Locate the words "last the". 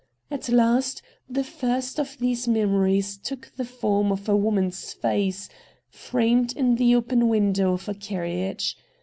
0.49-1.43